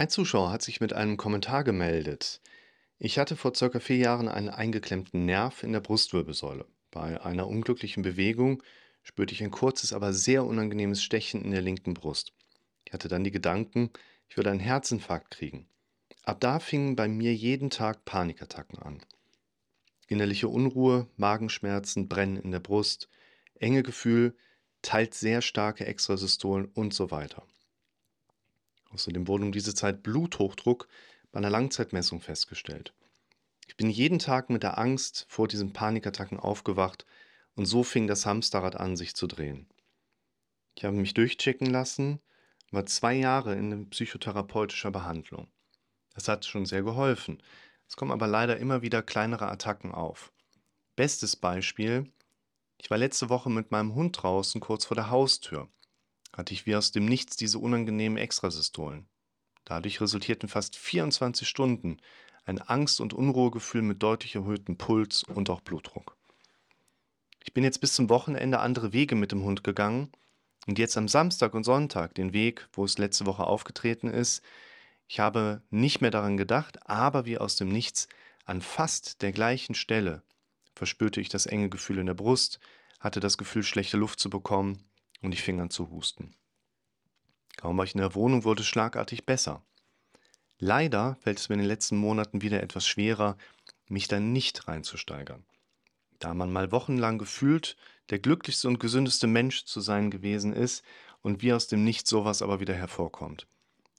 [0.00, 2.40] Ein Zuschauer hat sich mit einem Kommentar gemeldet.
[3.00, 6.66] Ich hatte vor circa vier Jahren einen eingeklemmten Nerv in der Brustwirbelsäule.
[6.92, 8.62] Bei einer unglücklichen Bewegung
[9.02, 12.32] spürte ich ein kurzes, aber sehr unangenehmes Stechen in der linken Brust.
[12.84, 13.90] Ich hatte dann die Gedanken,
[14.28, 15.68] ich würde einen Herzinfarkt kriegen.
[16.22, 19.02] Ab da fingen bei mir jeden Tag Panikattacken an.
[20.06, 23.08] Innerliche Unruhe, Magenschmerzen, Brennen in der Brust,
[23.56, 24.36] enge Gefühl,
[24.80, 27.42] teils sehr starke Extrasystolen und so weiter.
[28.90, 30.88] Außerdem wurde um diese Zeit Bluthochdruck
[31.30, 32.94] bei einer Langzeitmessung festgestellt.
[33.66, 37.04] Ich bin jeden Tag mit der Angst vor diesen Panikattacken aufgewacht
[37.54, 39.68] und so fing das Hamsterrad an, sich zu drehen.
[40.74, 42.20] Ich habe mich durchchecken lassen,
[42.70, 45.48] war zwei Jahre in psychotherapeutischer Behandlung.
[46.14, 47.42] Das hat schon sehr geholfen.
[47.86, 50.32] Es kommen aber leider immer wieder kleinere Attacken auf.
[50.96, 52.10] Bestes Beispiel,
[52.78, 55.68] ich war letzte Woche mit meinem Hund draußen kurz vor der Haustür
[56.32, 59.08] hatte ich wie aus dem Nichts diese unangenehmen Extrasystolen.
[59.64, 61.98] Dadurch resultierten fast 24 Stunden
[62.44, 66.16] ein Angst- und Unruhegefühl mit deutlich erhöhtem Puls und auch Blutdruck.
[67.44, 70.10] Ich bin jetzt bis zum Wochenende andere Wege mit dem Hund gegangen
[70.66, 74.42] und jetzt am Samstag und Sonntag den Weg, wo es letzte Woche aufgetreten ist.
[75.06, 78.08] Ich habe nicht mehr daran gedacht, aber wie aus dem Nichts
[78.44, 80.22] an fast der gleichen Stelle
[80.74, 82.60] verspürte ich das enge Gefühl in der Brust,
[83.00, 84.87] hatte das Gefühl, schlechte Luft zu bekommen
[85.22, 86.34] und ich fing an zu husten.
[87.56, 89.62] Kaum war ich in der Wohnung, wurde es schlagartig besser.
[90.58, 93.36] Leider fällt es mir in den letzten Monaten wieder etwas schwerer,
[93.88, 95.44] mich da nicht reinzusteigern.
[96.18, 97.76] Da man mal wochenlang gefühlt
[98.10, 100.84] der glücklichste und gesündeste Mensch zu sein gewesen ist
[101.22, 103.46] und wie aus dem Nichts sowas aber wieder hervorkommt.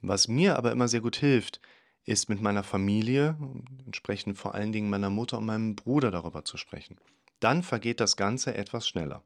[0.00, 1.60] Was mir aber immer sehr gut hilft,
[2.04, 3.36] ist mit meiner Familie,
[3.84, 6.96] entsprechend vor allen Dingen meiner Mutter und meinem Bruder darüber zu sprechen.
[7.40, 9.22] Dann vergeht das Ganze etwas schneller.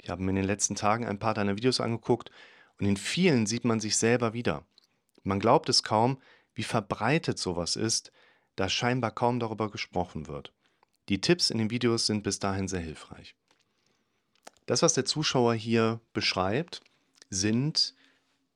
[0.00, 2.30] Ich habe mir in den letzten Tagen ein paar deiner Videos angeguckt
[2.78, 4.64] und in vielen sieht man sich selber wieder.
[5.22, 6.20] Man glaubt es kaum,
[6.54, 8.12] wie verbreitet sowas ist,
[8.56, 10.52] da scheinbar kaum darüber gesprochen wird.
[11.08, 13.34] Die Tipps in den Videos sind bis dahin sehr hilfreich.
[14.66, 16.82] Das, was der Zuschauer hier beschreibt,
[17.30, 17.94] sind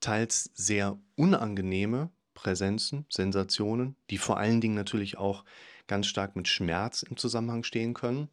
[0.00, 5.44] teils sehr unangenehme Präsenzen, Sensationen, die vor allen Dingen natürlich auch
[5.86, 8.28] ganz stark mit Schmerz im Zusammenhang stehen können,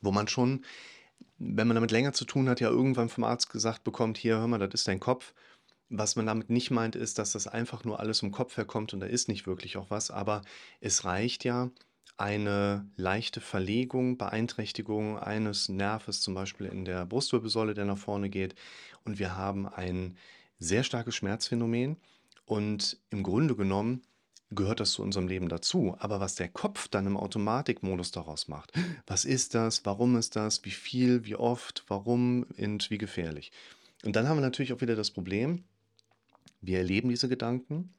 [0.00, 0.64] wo man schon
[1.46, 4.46] wenn man damit länger zu tun hat, ja irgendwann vom Arzt gesagt bekommt, hier, hör
[4.46, 5.34] mal, das ist dein Kopf.
[5.90, 9.00] Was man damit nicht meint, ist, dass das einfach nur alles im Kopf herkommt und
[9.00, 10.42] da ist nicht wirklich auch was, aber
[10.80, 11.70] es reicht ja
[12.16, 18.54] eine leichte Verlegung, Beeinträchtigung eines Nerves, zum Beispiel in der Brustwirbelsäule, der nach vorne geht,
[19.04, 20.16] und wir haben ein
[20.58, 21.96] sehr starkes Schmerzphänomen.
[22.46, 24.02] Und im Grunde genommen
[24.54, 25.96] gehört das zu unserem Leben dazu.
[25.98, 28.72] Aber was der Kopf dann im Automatikmodus daraus macht,
[29.06, 33.52] was ist das, warum ist das, wie viel, wie oft, warum und wie gefährlich.
[34.04, 35.64] Und dann haben wir natürlich auch wieder das Problem,
[36.60, 37.94] wir erleben diese Gedanken,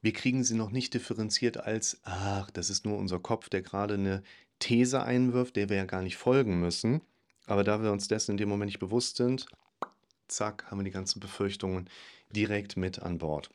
[0.00, 3.94] wir kriegen sie noch nicht differenziert als, ach, das ist nur unser Kopf, der gerade
[3.94, 4.22] eine
[4.58, 7.00] These einwirft, der wir ja gar nicht folgen müssen.
[7.46, 9.46] Aber da wir uns dessen in dem Moment nicht bewusst sind,
[10.26, 11.88] zack, haben wir die ganzen Befürchtungen
[12.34, 13.50] direkt mit an Bord.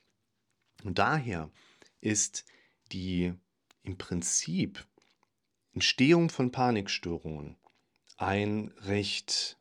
[0.83, 1.49] Und daher
[2.03, 2.45] ist
[2.91, 3.33] die
[3.83, 4.85] im Prinzip
[5.73, 7.55] Entstehung von Panikstörungen
[8.17, 9.57] ein recht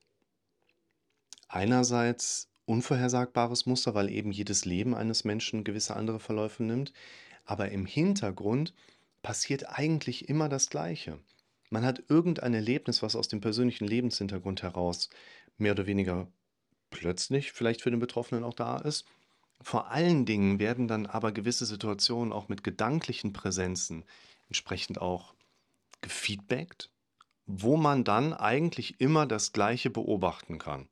[1.49, 6.93] einerseits unvorhersagbares Muster, weil eben jedes Leben eines Menschen gewisse andere Verläufe nimmt,
[7.45, 8.75] aber im Hintergrund
[9.23, 11.19] passiert eigentlich immer das Gleiche.
[11.71, 15.09] Man hat irgendein Erlebnis, was aus dem persönlichen Lebenshintergrund heraus
[15.57, 16.29] mehr oder weniger
[16.91, 19.07] plötzlich vielleicht für den Betroffenen auch da ist
[19.63, 24.05] vor allen Dingen werden dann aber gewisse Situationen auch mit gedanklichen Präsenzen
[24.49, 25.35] entsprechend auch
[26.01, 26.91] gefeedbackt,
[27.47, 30.89] wo man dann eigentlich immer das Gleiche beobachten kann.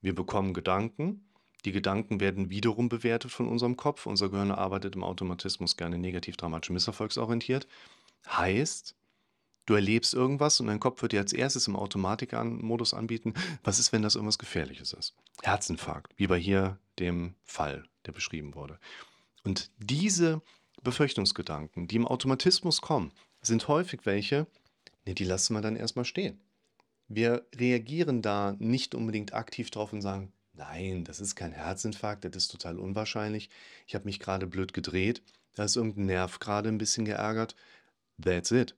[0.00, 1.24] Wir bekommen Gedanken,
[1.64, 4.06] die Gedanken werden wiederum bewertet von unserem Kopf.
[4.06, 7.68] Unser Gehirn arbeitet im Automatismus gerne negativ, dramatisch, misserfolgsorientiert.
[8.26, 8.96] Heißt,
[9.66, 13.92] du erlebst irgendwas und dein Kopf wird dir als erstes im Automatikmodus anbieten, was ist,
[13.92, 15.14] wenn das irgendwas Gefährliches ist?
[15.42, 18.78] Herzinfarkt, wie bei hier dem Fall, der beschrieben wurde.
[19.44, 20.42] Und diese
[20.82, 24.46] Befürchtungsgedanken, die im Automatismus kommen, sind häufig welche,
[25.04, 26.40] nee, die lassen wir dann erstmal stehen.
[27.08, 32.36] Wir reagieren da nicht unbedingt aktiv drauf und sagen, nein, das ist kein Herzinfarkt, das
[32.36, 33.50] ist total unwahrscheinlich.
[33.86, 35.22] Ich habe mich gerade blöd gedreht,
[35.54, 37.54] da ist irgendein Nerv gerade ein bisschen geärgert.
[38.22, 38.74] That's it.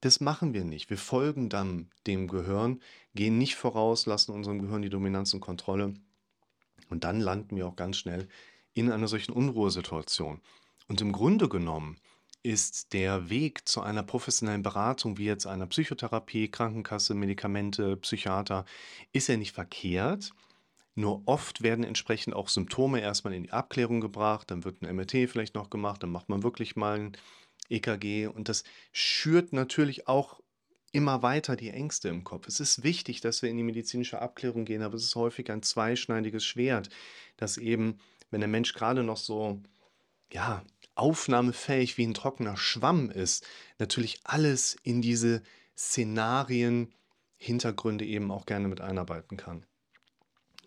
[0.00, 0.90] Das machen wir nicht.
[0.90, 2.80] Wir folgen dann dem Gehirn,
[3.14, 5.94] gehen nicht voraus, lassen unserem Gehirn die Dominanz und Kontrolle.
[6.88, 8.28] Und dann landen wir auch ganz schnell
[8.74, 10.40] in einer solchen Unruhesituation.
[10.88, 11.96] Und im Grunde genommen
[12.42, 18.64] ist der Weg zu einer professionellen Beratung, wie jetzt einer Psychotherapie, Krankenkasse, Medikamente, Psychiater,
[19.12, 20.30] ist ja nicht verkehrt.
[20.94, 25.28] Nur oft werden entsprechend auch Symptome erstmal in die Abklärung gebracht, dann wird ein MRT
[25.28, 27.16] vielleicht noch gemacht, dann macht man wirklich mal ein
[27.68, 30.40] EKG und das schürt natürlich auch
[30.92, 32.48] immer weiter die Ängste im Kopf.
[32.48, 35.62] Es ist wichtig, dass wir in die medizinische Abklärung gehen, aber es ist häufig ein
[35.62, 36.88] zweischneidiges Schwert,
[37.36, 37.98] dass eben,
[38.30, 39.60] wenn der Mensch gerade noch so,
[40.32, 40.64] ja,
[40.94, 43.46] aufnahmefähig wie ein trockener Schwamm ist,
[43.78, 45.42] natürlich alles in diese
[45.76, 46.94] Szenarien,
[47.36, 49.66] Hintergründe eben auch gerne mit einarbeiten kann.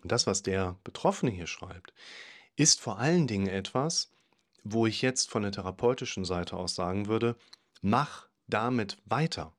[0.02, 1.92] Und das, was der Betroffene hier schreibt,
[2.56, 4.12] ist vor allen Dingen etwas,
[4.64, 7.36] wo ich jetzt von der therapeutischen Seite aus sagen würde,
[7.82, 9.52] mach damit weiter.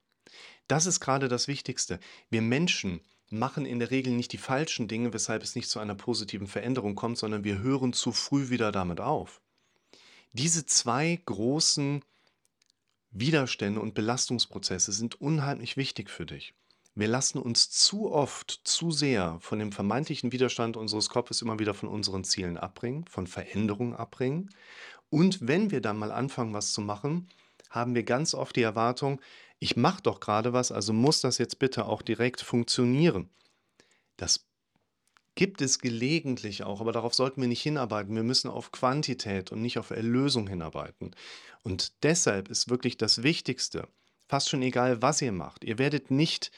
[0.68, 2.00] Das ist gerade das Wichtigste.
[2.30, 5.96] Wir Menschen machen in der Regel nicht die falschen Dinge, weshalb es nicht zu einer
[5.96, 9.42] positiven Veränderung kommt, sondern wir hören zu früh wieder damit auf.
[10.34, 12.04] Diese zwei großen
[13.10, 16.54] Widerstände und Belastungsprozesse sind unheimlich wichtig für dich.
[16.94, 21.74] Wir lassen uns zu oft, zu sehr von dem vermeintlichen Widerstand unseres Kopfes immer wieder
[21.74, 24.50] von unseren Zielen abbringen, von Veränderungen abbringen.
[25.10, 27.30] Und wenn wir dann mal anfangen, was zu machen,
[27.70, 29.22] haben wir ganz oft die Erwartung,
[29.60, 33.30] ich mache doch gerade was, also muss das jetzt bitte auch direkt funktionieren.
[34.18, 34.48] Das
[35.36, 38.16] gibt es gelegentlich auch, aber darauf sollten wir nicht hinarbeiten.
[38.16, 41.16] Wir müssen auf Quantität und nicht auf Erlösung hinarbeiten.
[41.64, 43.88] Und deshalb ist wirklich das Wichtigste,
[44.28, 46.52] fast schon egal, was ihr macht, ihr werdet nicht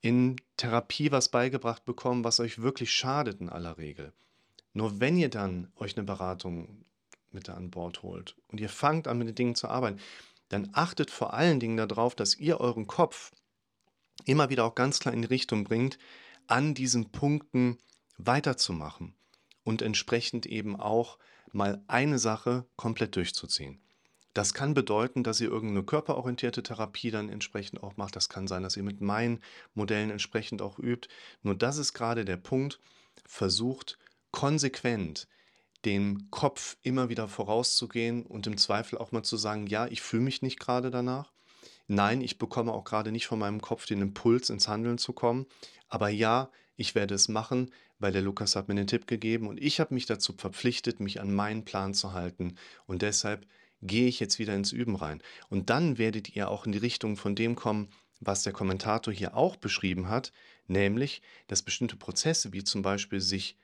[0.00, 4.12] in Therapie was beigebracht bekommen, was euch wirklich schadet in aller Regel.
[4.72, 6.84] Nur wenn ihr dann euch eine Beratung
[7.30, 10.00] mit an Bord holt und ihr fangt an, mit den Dingen zu arbeiten,
[10.48, 13.32] dann achtet vor allen Dingen darauf, dass ihr euren Kopf
[14.24, 15.98] immer wieder auch ganz klar in die Richtung bringt,
[16.46, 17.78] an diesen Punkten
[18.18, 19.14] weiterzumachen
[19.64, 21.18] und entsprechend eben auch
[21.52, 23.80] mal eine Sache komplett durchzuziehen.
[24.36, 28.16] Das kann bedeuten, dass ihr irgendeine körperorientierte Therapie dann entsprechend auch macht.
[28.16, 29.40] Das kann sein, dass ihr mit meinen
[29.72, 31.08] Modellen entsprechend auch übt.
[31.42, 32.78] Nur das ist gerade der Punkt.
[33.26, 33.98] Versucht
[34.32, 35.26] konsequent
[35.86, 40.24] dem Kopf immer wieder vorauszugehen und im Zweifel auch mal zu sagen, ja, ich fühle
[40.24, 41.32] mich nicht gerade danach.
[41.86, 45.46] Nein, ich bekomme auch gerade nicht von meinem Kopf den Impuls, ins Handeln zu kommen.
[45.88, 49.58] Aber ja, ich werde es machen, weil der Lukas hat mir den Tipp gegeben und
[49.62, 52.56] ich habe mich dazu verpflichtet, mich an meinen Plan zu halten.
[52.84, 53.46] Und deshalb
[53.82, 55.22] gehe ich jetzt wieder ins Üben rein.
[55.48, 57.88] Und dann werdet ihr auch in die Richtung von dem kommen,
[58.20, 60.32] was der Kommentator hier auch beschrieben hat,
[60.66, 63.56] nämlich, dass bestimmte Prozesse, wie zum Beispiel sich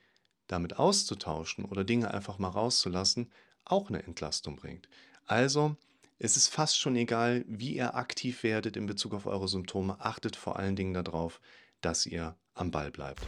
[0.46, 3.30] damit auszutauschen oder Dinge einfach mal rauszulassen,
[3.64, 4.88] auch eine Entlastung bringt.
[5.26, 5.76] Also,
[6.18, 9.96] es ist fast schon egal, wie ihr aktiv werdet in Bezug auf eure Symptome.
[10.00, 11.40] Achtet vor allen Dingen darauf,
[11.80, 13.26] dass ihr am Ball bleibt.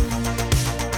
[0.00, 0.93] Musik